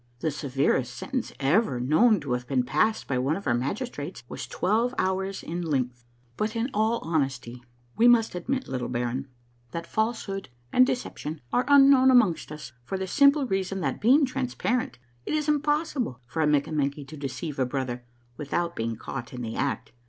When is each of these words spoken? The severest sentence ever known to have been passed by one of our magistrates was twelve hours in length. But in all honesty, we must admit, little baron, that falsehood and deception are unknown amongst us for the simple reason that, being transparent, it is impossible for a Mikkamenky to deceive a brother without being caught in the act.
The 0.21 0.31
severest 0.31 0.95
sentence 0.97 1.31
ever 1.39 1.79
known 1.79 2.19
to 2.21 2.31
have 2.33 2.47
been 2.47 2.63
passed 2.63 3.05
by 3.07 3.19
one 3.19 3.35
of 3.35 3.45
our 3.45 3.53
magistrates 3.53 4.23
was 4.27 4.47
twelve 4.47 4.95
hours 4.97 5.43
in 5.43 5.61
length. 5.61 6.03
But 6.37 6.55
in 6.55 6.71
all 6.73 7.01
honesty, 7.03 7.61
we 7.95 8.07
must 8.07 8.33
admit, 8.33 8.67
little 8.67 8.87
baron, 8.87 9.27
that 9.73 9.85
falsehood 9.85 10.49
and 10.73 10.87
deception 10.87 11.39
are 11.53 11.65
unknown 11.67 12.09
amongst 12.09 12.51
us 12.51 12.73
for 12.83 12.97
the 12.97 13.05
simple 13.05 13.45
reason 13.45 13.81
that, 13.81 14.01
being 14.01 14.25
transparent, 14.25 14.97
it 15.27 15.35
is 15.35 15.47
impossible 15.47 16.19
for 16.25 16.41
a 16.41 16.47
Mikkamenky 16.47 17.05
to 17.07 17.15
deceive 17.15 17.59
a 17.59 17.65
brother 17.67 18.03
without 18.37 18.75
being 18.75 18.95
caught 18.95 19.33
in 19.35 19.43
the 19.43 19.55
act. 19.55 19.91